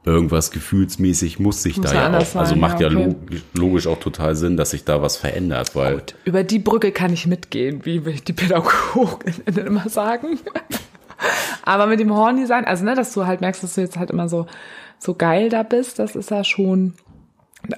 [0.04, 3.14] irgendwas gefühlsmäßig muss sich Muss da ja auch, also sein, macht ja, okay.
[3.54, 7.26] logisch, auch total Sinn, dass sich da was verändert, weil Über die Brücke kann ich
[7.26, 10.38] mitgehen, wie die Pädagoginnen immer sagen.
[11.64, 14.10] Aber mit dem Horny sein, also ne, dass du halt merkst, dass du jetzt halt
[14.10, 14.46] immer so
[14.98, 16.94] so geil da bist, das ist ja schon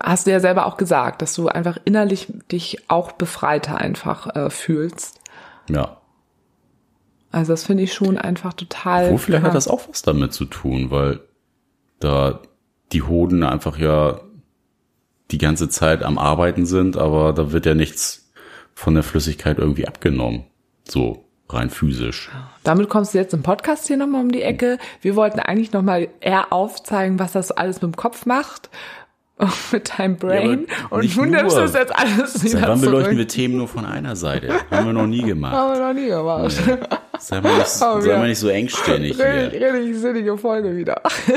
[0.03, 4.51] hast du ja selber auch gesagt, dass du einfach innerlich dich auch befreiter einfach äh,
[4.51, 5.21] fühlst.
[5.69, 6.01] ja.
[7.33, 9.11] Also das finde ich schon einfach total.
[9.11, 11.21] Wo vielleicht hat das auch was damit zu tun, weil
[12.01, 12.41] da
[12.93, 14.21] die Hoden einfach ja
[15.31, 18.33] die ganze Zeit am Arbeiten sind, aber da wird ja nichts
[18.73, 20.45] von der Flüssigkeit irgendwie abgenommen.
[20.89, 22.31] So rein physisch.
[22.65, 24.79] Damit kommst du jetzt im Podcast hier nochmal um die Ecke.
[25.01, 28.71] Wir wollten eigentlich nochmal eher aufzeigen, was das alles mit dem Kopf macht.
[29.71, 30.67] Mit deinem Brain.
[30.91, 32.91] aber und du nimmst das jetzt alles Seit wieder wann zurück.
[32.95, 34.49] beleuchten wir Themen nur von einer Seite?
[34.71, 35.53] Haben wir noch nie gemacht.
[35.55, 36.53] Haben wir noch nie gemacht.
[37.19, 39.75] Sei mal nicht, sei mal nicht so engstirnig Richtig, hier.
[39.75, 41.03] richtig sinnige Folge wieder.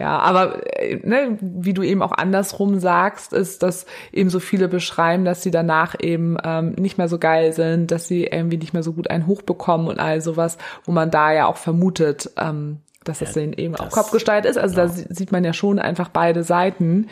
[0.00, 4.66] ja, aber äh, ne, wie du eben auch andersrum sagst, ist, dass eben so viele
[4.66, 8.72] beschreiben, dass sie danach eben ähm, nicht mehr so geil sind, dass sie irgendwie nicht
[8.72, 12.78] mehr so gut einen hochbekommen und all sowas, wo man da ja auch vermutet, ähm,
[13.04, 14.56] dass das denen eben auch das- Kopfgesteuert ist.
[14.56, 17.08] Also da sie- sieht man ja schon einfach beide Seiten.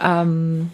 [0.00, 0.70] Ähm,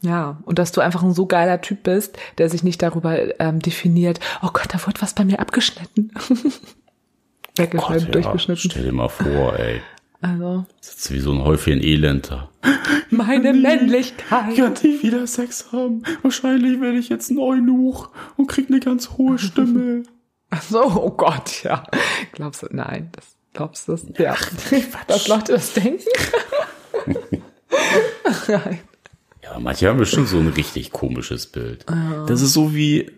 [0.00, 3.60] ja, und dass du einfach ein so geiler Typ bist, der sich nicht darüber ähm,
[3.60, 6.10] definiert, oh Gott, da wurde was bei mir abgeschnitten.
[7.56, 8.70] Weggeschnitten, Gott, ja, durchgeschnitten.
[8.70, 9.80] stell dir mal vor, ey.
[10.22, 12.48] Also, Sitzt wie so ein Häufchen Elend da.
[13.10, 14.56] meine Männlichkeit.
[14.56, 16.04] kann nie wieder Sex haben.
[16.22, 20.04] Wahrscheinlich werde ich jetzt ein Eunuch und krieg eine ganz hohe Stimme.
[20.50, 21.82] Ach so, oh Gott, ja.
[22.32, 24.06] Glaubst du, nein, das glaubst du das?
[24.16, 24.36] Ja.
[25.08, 26.04] Was Leute das denken?
[28.48, 28.78] Nein.
[29.42, 31.84] Ja, manche haben bestimmt so ein richtig komisches Bild.
[32.28, 33.10] Das ist so wie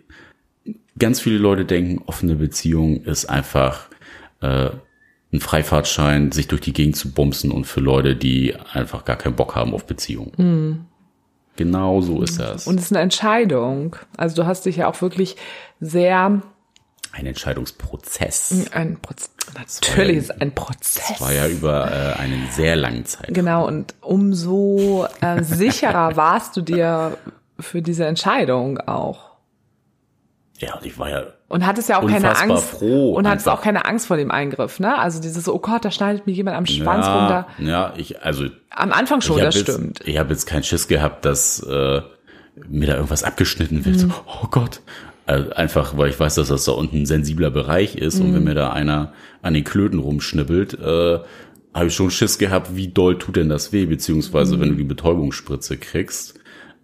[0.97, 3.89] ganz viele Leute denken, offene Beziehung ist einfach
[4.41, 4.71] äh,
[5.33, 9.35] ein Freifahrtschein, sich durch die Gegend zu bumsen und für Leute, die einfach gar keinen
[9.35, 10.85] Bock haben auf Beziehung.
[11.57, 12.67] Genau so ist das.
[12.67, 13.95] Und es ist eine Entscheidung.
[14.17, 15.35] Also du hast dich ja auch wirklich
[15.79, 16.41] sehr
[17.11, 18.67] ein Entscheidungsprozess.
[18.73, 21.21] ein Proz natürlich ist es ein Das Prozess.
[21.21, 23.33] war ja über äh, einen sehr langen Zeitraum.
[23.33, 27.17] Genau, und umso äh, sicherer warst du dir
[27.59, 29.34] für diese Entscheidung auch.
[30.59, 32.63] Ja, und ich war ja Und hattest ja auch keine Angst.
[32.63, 33.59] froh, und hattest einfach.
[33.59, 34.97] auch keine Angst vor dem Eingriff, ne?
[34.97, 37.47] Also dieses, oh Gott, da schneidet mir jemand am Schwanz runter.
[37.59, 39.99] ja, ja, ich also Am Anfang schon, das jetzt, stimmt.
[40.05, 42.01] Ich habe jetzt keinen Schiss gehabt, dass äh,
[42.69, 43.97] mir da irgendwas abgeschnitten wird.
[44.03, 44.13] Mhm.
[44.43, 44.79] Oh Gott.
[45.25, 48.39] Also einfach, weil ich weiß, dass das da unten ein sensibler Bereich ist und wenn
[48.41, 48.45] Mhm.
[48.45, 51.19] mir da einer an den Klöten rumschnippelt, äh,
[51.73, 54.61] habe ich schon Schiss gehabt, wie doll tut denn das weh, beziehungsweise Mhm.
[54.61, 56.35] wenn du die Betäubungsspritze kriegst.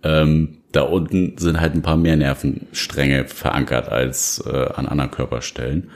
[0.04, 5.90] Ähm, da unten sind halt ein paar mehr Nervenstränge verankert als äh, an anderen Körperstellen.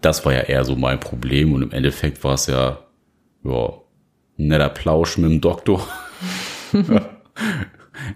[0.00, 2.78] Das war ja eher so mein Problem und im Endeffekt war es ja,
[3.44, 3.66] ja,
[4.38, 5.86] ein netter Plausch mit dem Doktor.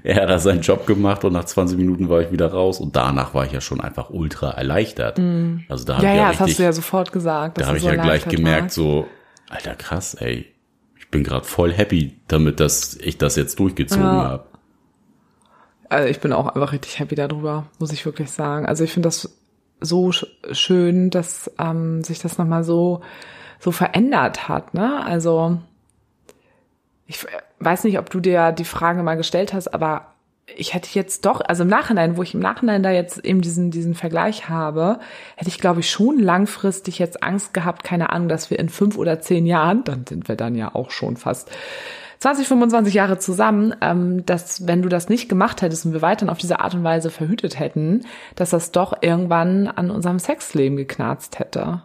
[0.03, 2.97] er hat da seinen Job gemacht und nach 20 Minuten war ich wieder raus und
[2.97, 5.19] danach war ich ja schon einfach ultra erleichtert.
[5.69, 7.61] Also da habe Ja, ich ja, ja das hast richtig, du ja sofort gesagt.
[7.61, 8.75] da habe ich so ja gleich gemerkt, warst.
[8.77, 9.07] so,
[9.49, 10.47] alter krass, ey,
[10.99, 14.25] ich bin gerade voll happy damit, dass ich das jetzt durchgezogen Ja.
[14.25, 14.45] habe.
[15.91, 18.65] Also ich bin auch einfach richtig happy darüber, muss ich wirklich sagen.
[18.65, 19.37] Also ich finde das
[19.81, 23.01] so sch schön, dass ähm, sich das nochmal so,
[23.59, 24.73] so verändert hat.
[24.73, 25.05] Ne?
[25.05, 25.59] Also
[27.07, 27.27] ich
[27.59, 30.15] weiß nicht, ob du dir die Frage mal gestellt hast, aber
[30.57, 33.71] ich hätte jetzt doch, also im Nachhinein, wo ich im Nachhinein da jetzt eben diesen,
[33.71, 35.01] diesen Vergleich habe,
[35.37, 38.97] hätte ich, glaube ich, schon langfristig jetzt Angst gehabt, keine Ahnung, dass wir in fünf
[38.97, 41.51] oder zehn Jahren, dann sind wir dann ja auch schon fast
[42.21, 46.29] 20, 25 Jahre zusammen, ähm, dass wenn du das nicht gemacht hättest und wir weiterhin
[46.31, 48.05] auf diese Art und Weise verhütet hätten,
[48.37, 51.83] dass das doch irgendwann an unserem Sexleben geknarzt hätte.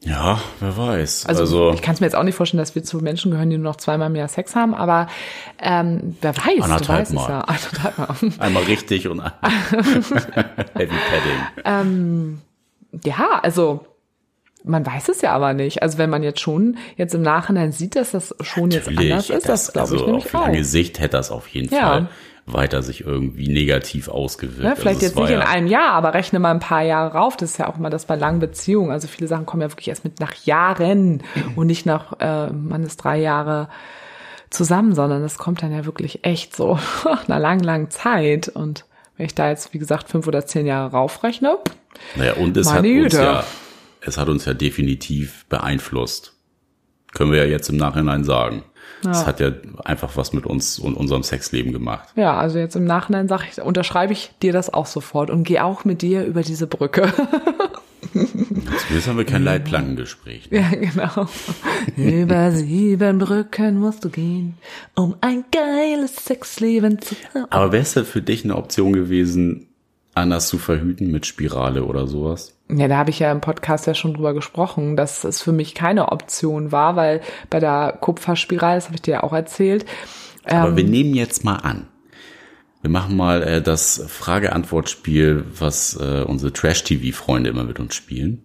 [0.00, 1.26] Ja, wer weiß.
[1.26, 3.50] Also, Also, ich kann es mir jetzt auch nicht vorstellen, dass wir zu Menschen gehören,
[3.50, 5.08] die nur noch zweimal im Jahr Sex haben, aber
[5.60, 7.28] ähm, wer weiß, du Anderthalb weißt es Mal.
[7.28, 7.40] ja.
[7.46, 8.16] Anderthalb Mal.
[8.38, 9.22] einmal richtig und
[10.74, 10.94] Heavy
[11.64, 12.38] Padding.
[13.04, 13.86] Ja, also
[14.68, 15.82] man weiß es ja aber nicht.
[15.82, 19.48] Also wenn man jetzt schon jetzt im Nachhinein sieht, dass das schon jetzt anders ist,
[19.48, 20.46] das glaube ich also nämlich auf auch.
[20.46, 21.80] lange Sicht hätte das auf jeden Ja.
[21.88, 22.08] Fall
[22.50, 24.62] weiter sich irgendwie negativ ausgewirkt.
[24.62, 27.14] Ne, vielleicht also jetzt nicht in ja, einem Jahr, aber rechne mal ein paar Jahre
[27.14, 27.36] rauf.
[27.36, 28.90] Das ist ja auch mal das bei langen Beziehungen.
[28.90, 31.22] Also viele Sachen kommen ja wirklich erst mit nach Jahren
[31.56, 33.68] und nicht nach, äh, man ist drei Jahre
[34.48, 38.48] zusammen, sondern es kommt dann ja wirklich echt so nach einer langen, langen Zeit.
[38.48, 38.86] Und
[39.18, 41.58] wenn ich da jetzt, wie gesagt, fünf oder zehn Jahre raufrechne,
[42.16, 43.16] Naja, und es hat uns Güte.
[43.22, 43.44] ja,
[44.08, 46.34] es hat uns ja definitiv beeinflusst.
[47.12, 48.64] Können wir ja jetzt im Nachhinein sagen.
[49.08, 49.52] Es hat ja
[49.84, 52.08] einfach was mit uns und unserem Sexleben gemacht.
[52.16, 55.64] ja, also jetzt im Nachhinein sage ich, unterschreibe ich dir das auch sofort und gehe
[55.64, 57.12] auch mit dir über diese Brücke.
[58.12, 60.48] Zumindest haben wir kein Leitplangengespräch.
[60.50, 61.28] Ja, genau.
[61.96, 64.54] Über sieben Brücken musst du gehen,
[64.94, 67.46] um ein geiles Sexleben zu haben.
[67.50, 69.68] Aber wäre es denn für dich eine Option gewesen,
[70.14, 72.57] anders zu verhüten mit Spirale oder sowas?
[72.70, 75.74] Ja, da habe ich ja im Podcast ja schon drüber gesprochen, dass es für mich
[75.74, 79.86] keine Option war, weil bei der Kupferspirale, das habe ich dir ja auch erzählt.
[80.44, 81.88] Aber wir nehmen jetzt mal an,
[82.82, 88.42] wir machen mal äh, das Frage-Antwort-Spiel, was äh, unsere Trash-TV-Freunde immer mit uns spielen.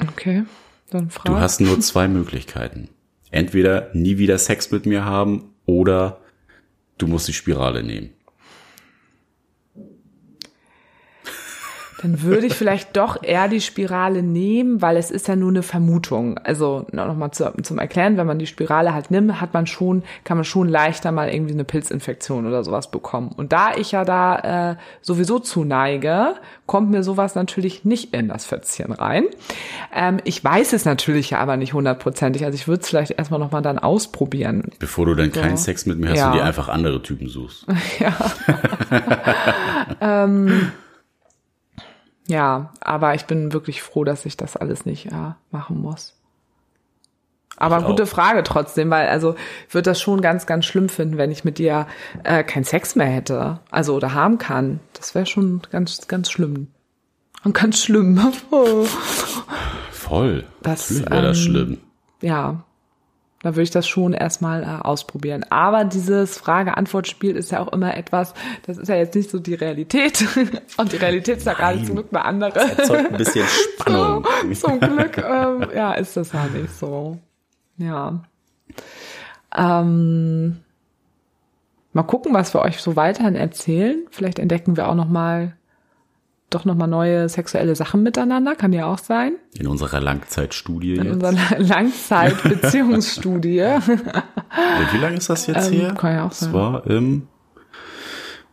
[0.00, 0.44] Okay,
[0.90, 1.26] dann frag.
[1.26, 2.88] Du hast nur zwei Möglichkeiten.
[3.30, 6.20] Entweder nie wieder Sex mit mir haben oder
[6.98, 8.10] du musst die Spirale nehmen.
[12.02, 15.62] Dann würde ich vielleicht doch eher die Spirale nehmen, weil es ist ja nur eine
[15.62, 16.38] Vermutung.
[16.38, 20.38] Also nochmal zu, zum Erklären, wenn man die Spirale halt nimmt, hat man schon, kann
[20.38, 23.32] man schon leichter mal irgendwie eine Pilzinfektion oder sowas bekommen.
[23.36, 28.46] Und da ich ja da äh, sowieso zuneige, kommt mir sowas natürlich nicht in das
[28.46, 29.24] Fötzchen rein.
[29.94, 32.46] Ähm, ich weiß es natürlich ja aber nicht hundertprozentig.
[32.46, 34.70] Also ich würde es vielleicht erstmal nochmal dann ausprobieren.
[34.78, 35.40] Bevor du dann so.
[35.40, 36.30] keinen Sex mit mir hast ja.
[36.30, 37.66] und dir einfach andere Typen suchst.
[37.98, 38.14] ja.
[40.24, 40.72] ähm,
[42.30, 46.14] ja, aber ich bin wirklich froh, dass ich das alles nicht ja, machen muss.
[47.56, 49.34] Aber gute Frage trotzdem, weil also
[49.66, 51.88] ich würde das schon ganz, ganz schlimm finden, wenn ich mit dir
[52.22, 54.78] äh, keinen Sex mehr hätte, also oder haben kann.
[54.92, 56.68] Das wäre schon ganz, ganz schlimm.
[57.42, 58.16] Und ganz schlimm.
[59.90, 60.44] Voll.
[60.62, 61.78] Das wäre das ähm, schlimm.
[62.22, 62.62] Ja,
[63.42, 65.44] da würde ich das schon erstmal äh, ausprobieren.
[65.48, 68.34] Aber dieses Frage-Antwort-Spiel ist ja auch immer etwas,
[68.66, 70.26] das ist ja jetzt nicht so die Realität.
[70.76, 72.52] Und die Realität ist ja gerade zum Glück eine andere.
[72.52, 73.46] Das erzeugt ein bisschen
[73.80, 74.26] Spannung.
[74.52, 77.18] so, zum Glück, ähm, ja, ist das ja nicht so.
[77.78, 78.20] Ja.
[79.56, 80.58] Ähm,
[81.94, 84.06] mal gucken, was wir euch so weiterhin erzählen.
[84.10, 85.56] Vielleicht entdecken wir auch noch mal
[86.50, 89.36] doch nochmal neue sexuelle Sachen miteinander, kann ja auch sein.
[89.58, 91.12] In unserer Langzeitstudie In jetzt.
[91.14, 93.60] unserer Langzeitbeziehungsstudie.
[94.92, 95.94] Wie lange ist das jetzt Ähm, her?
[95.94, 96.52] kann ja auch das sein.
[96.52, 97.28] war im,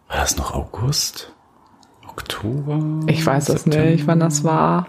[0.08, 1.34] war das noch August?
[2.08, 2.80] Oktober?
[3.08, 3.90] ich weiß das September?
[3.92, 4.88] nicht, wann das war.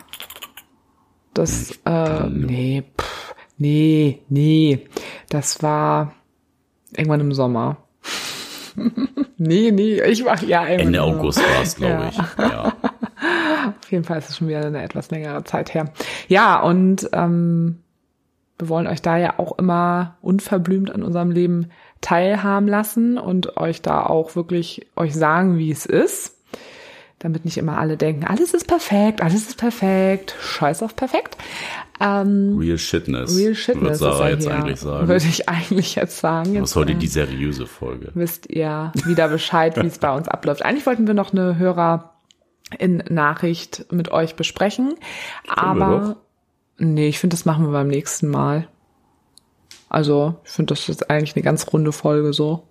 [1.34, 4.88] Das, äh, nee, pff, nee, nee.
[5.28, 6.12] Das war
[6.96, 7.76] irgendwann im Sommer.
[9.36, 11.02] nee, nee, ich war, ja, Ende.
[11.02, 12.08] August war es, glaube Ja.
[12.08, 12.18] ich.
[12.38, 12.72] Ja.
[13.88, 15.86] Auf jeden Fall ist es schon wieder eine etwas längere Zeit her.
[16.28, 17.78] Ja, und ähm,
[18.58, 21.70] wir wollen euch da ja auch immer unverblümt an unserem Leben
[22.02, 26.36] teilhaben lassen und euch da auch wirklich euch sagen, wie es ist.
[27.18, 31.38] Damit nicht immer alle denken, alles ist perfekt, alles ist perfekt, scheiß auf perfekt.
[31.98, 33.38] Ähm, Real Shitness.
[33.38, 35.08] Real Würde Shitness ist Sarah jetzt hier, eigentlich sagen.
[35.08, 36.50] Würde ich eigentlich jetzt sagen.
[36.50, 38.10] Was Jetzt, heute äh, die seriöse Folge?
[38.12, 40.62] wisst ihr wieder Bescheid, wie es bei uns abläuft.
[40.62, 42.17] Eigentlich wollten wir noch eine Hörer
[42.78, 44.94] in Nachricht mit euch besprechen,
[45.48, 46.16] aber
[46.78, 48.68] nee, ich finde, das machen wir beim nächsten Mal.
[49.88, 52.64] Also, ich finde, das ist eigentlich eine ganz runde Folge so.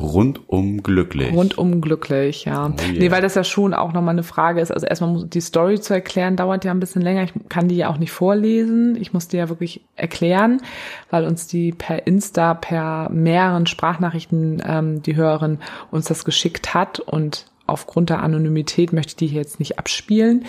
[0.00, 1.32] Rundum glücklich.
[1.32, 2.66] Rundum glücklich, ja.
[2.66, 2.92] Oh yeah.
[2.92, 4.72] Nee, weil das ja schon auch nochmal eine Frage ist.
[4.72, 7.24] Also erstmal muss die Story zu erklären, dauert ja ein bisschen länger.
[7.24, 8.96] Ich kann die ja auch nicht vorlesen.
[8.96, 10.62] Ich muss die ja wirklich erklären,
[11.10, 15.58] weil uns die per Insta, per mehreren Sprachnachrichten ähm, die Hörerin
[15.90, 17.00] uns das geschickt hat.
[17.00, 20.44] Und aufgrund der Anonymität möchte ich die hier jetzt nicht abspielen.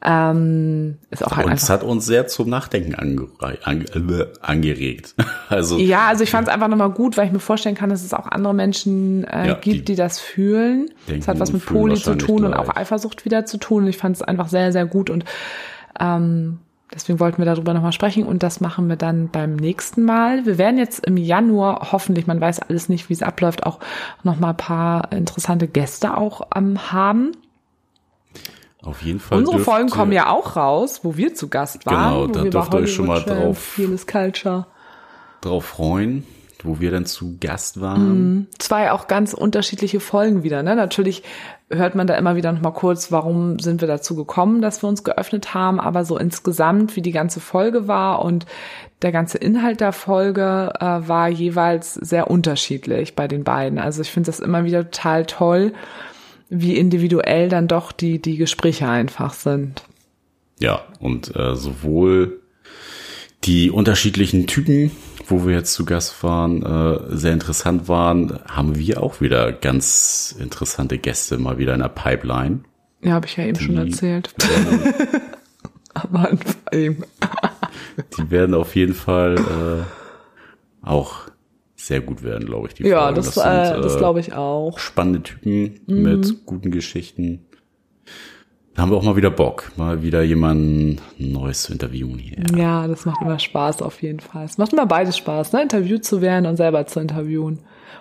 [0.00, 3.26] Ähm, ist auch halt Und es hat uns sehr zum Nachdenken ange
[3.64, 5.14] ange äh, angeregt.
[5.48, 8.04] Also Ja, also ich fand es einfach nochmal gut, weil ich mir vorstellen kann, dass
[8.04, 10.90] es auch andere Menschen äh, Ja, gibt, die die, das fühlen.
[11.08, 12.68] Es hat was und mit Poli zu tun und gleich.
[12.68, 13.84] auch Eifersucht wieder zu tun.
[13.84, 15.24] Und ich fand es einfach sehr, sehr gut und
[15.98, 16.58] ähm,
[16.94, 20.46] deswegen wollten wir darüber nochmal sprechen und das machen wir dann beim nächsten Mal.
[20.46, 23.78] Wir werden jetzt im Januar hoffentlich, man weiß alles nicht, wie es abläuft, auch
[24.22, 27.32] nochmal ein paar interessante Gäste auch ähm, haben.
[28.82, 29.38] auf jeden Fall.
[29.38, 32.14] Unsere Folgen kommen ja auch raus, wo wir zu Gast waren.
[32.14, 34.66] Genau, da wir dürft ihr euch schon mal drauf- Culture.
[35.40, 36.26] drauf freuen,
[36.68, 38.46] wo wir dann zu Gast waren.
[38.58, 40.62] zwei auch ganz unterschiedliche Folgen wieder.
[40.62, 40.76] Ne?
[40.76, 41.22] Natürlich
[41.70, 44.88] hört man da immer wieder noch mal kurz, warum sind wir dazu gekommen, dass wir
[44.88, 48.46] uns geöffnet haben, aber so insgesamt, wie die ganze Folge war und
[49.02, 53.78] der ganze Inhalt der Folge äh, war jeweils sehr unterschiedlich bei den beiden.
[53.78, 55.72] Also ich finde das immer wieder total toll,
[56.48, 59.82] wie individuell dann doch die, die Gespräche einfach sind.
[60.58, 62.40] Ja, und äh, sowohl
[63.44, 64.90] die unterschiedlichen Typen,
[65.28, 70.34] wo wir jetzt zu Gast waren, äh, sehr interessant waren, haben wir auch wieder ganz
[70.38, 72.60] interessante Gäste mal wieder in der Pipeline.
[73.02, 74.34] Ja, habe ich ja eben schon erzählt.
[75.94, 76.30] aber
[76.72, 77.04] eben.
[78.18, 81.28] Die werden auf jeden Fall äh, auch
[81.76, 82.74] sehr gut werden, glaube ich.
[82.74, 83.16] Die Ja, Folgen.
[83.16, 84.78] das, äh, das äh, glaube ich auch.
[84.78, 86.02] spannende Typen Mhm.
[86.02, 87.44] mit guten Geschichten.
[88.78, 92.38] Haben wir auch mal wieder Bock, mal wieder jemanden Neues zu interviewen hier.
[92.56, 94.44] Ja, das macht immer Spaß auf jeden Fall.
[94.44, 95.62] Es macht immer beides Spaß, ne?
[95.62, 97.58] Interviewt zu werden und selber zu interviewen.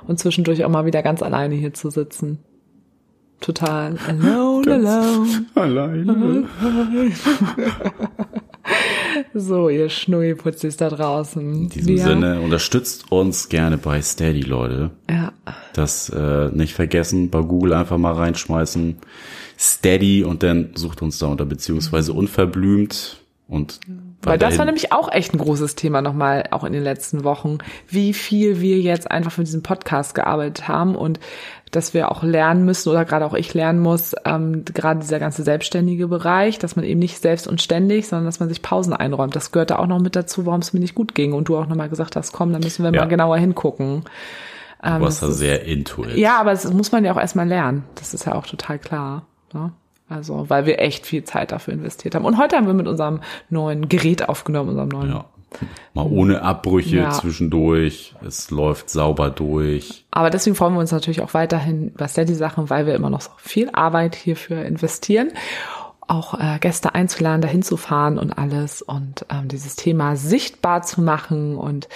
[0.08, 2.40] Und zwischendurch auch mal wieder ganz alleine hier zu sitzen.
[3.40, 5.46] Total alone, alone.
[5.56, 6.44] Alleine.
[9.34, 11.54] So, ihr Schnulliputzis da draußen.
[11.64, 14.92] In diesem Wir- Sinne, unterstützt uns gerne bei Steady, Leute.
[15.10, 15.32] Ja,
[15.74, 18.98] Das äh, nicht vergessen, bei Google einfach mal reinschmeißen.
[19.58, 23.80] Steady und dann sucht uns da unter beziehungsweise unverblümt und
[24.22, 27.60] Weil das war nämlich auch echt ein großes Thema nochmal, auch in den letzten Wochen,
[27.88, 31.20] wie viel wir jetzt einfach für diesen Podcast gearbeitet haben und
[31.72, 35.44] dass wir auch lernen müssen oder gerade auch ich lernen muss, ähm, gerade dieser ganze
[35.44, 39.36] selbstständige Bereich, dass man eben nicht selbst und ständig, sondern dass man sich Pausen einräumt.
[39.36, 41.34] Das gehört da auch noch mit dazu, warum es mir nicht gut ging.
[41.34, 43.02] Und du auch nochmal gesagt hast, komm, da müssen wir Ja.
[43.02, 44.04] mal genauer hingucken.
[44.84, 46.16] du warst da das ist- sehr into it.
[46.18, 47.84] Ja, aber das muss man ja auch erstmal lernen.
[47.96, 49.26] Das ist ja auch total klar.
[49.54, 49.72] Ne?
[50.10, 52.24] Also, weil wir echt viel Zeit dafür investiert haben.
[52.26, 53.20] Und heute haben wir mit unserem
[53.50, 55.26] neuen Gerät aufgenommen, unserem neuen Ja.
[55.94, 57.10] Mal ohne Abbrüche Ja.
[57.12, 58.14] zwischendurch.
[58.26, 60.06] Es läuft sauber durch.
[60.12, 63.32] Aber deswegen freuen wir uns natürlich auch weiterhin über Steady-Sachen, weil wir immer noch so
[63.38, 65.32] viel Arbeit hierfür investieren.
[66.08, 71.02] Auch äh, Gäste einzuladen, dahin zu fahren und alles und ähm, dieses Thema sichtbar zu
[71.02, 71.90] machen und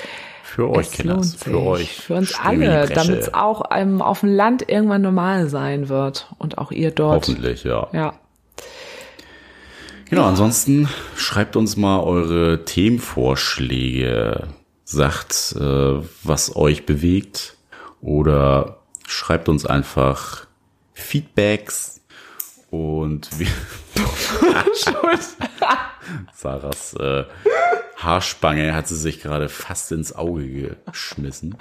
[0.43, 1.35] Für euch, es Kinders.
[1.35, 1.95] Für euch.
[1.95, 6.57] Für uns alle, damit es auch ähm, auf dem Land irgendwann normal sein wird und
[6.57, 7.27] auch ihr dort.
[7.27, 7.87] Hoffentlich, ja.
[7.93, 8.13] Ja,
[10.11, 14.49] Genau, ansonsten schreibt uns mal eure Themenvorschläge.
[14.83, 17.55] Sagt, äh, was euch bewegt.
[18.01, 20.47] Oder schreibt uns einfach
[20.91, 22.00] Feedbacks.
[22.71, 23.47] Und wir
[26.33, 27.25] Sarahs äh,
[27.97, 31.57] Haarspange hat sie sich gerade fast ins Auge geschmissen.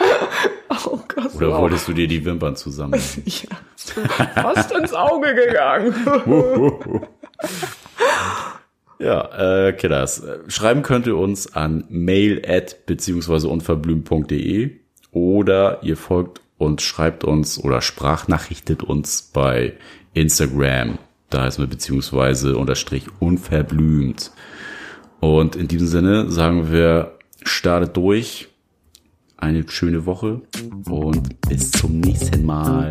[0.86, 1.34] Oh Gott.
[1.34, 1.62] Oder wow.
[1.62, 2.98] wolltest du dir die Wimpern zusammen?
[3.26, 5.94] Ja, fast ins Auge gegangen.
[9.00, 10.22] Ja, äh, Killers.
[10.22, 14.76] Äh, Schreiben könnt ihr uns an mail at beziehungsweise unverblümt.de
[15.10, 19.72] oder ihr folgt und schreibt uns oder sprachnachrichtet uns bei
[20.14, 20.98] Instagram.
[21.30, 24.32] Da heißen wir beziehungsweise unterstrich unverblümt.
[25.20, 28.48] Und in diesem Sinne sagen wir, startet durch.
[29.36, 30.42] Eine schöne Woche
[30.84, 32.90] und bis zum nächsten Mal.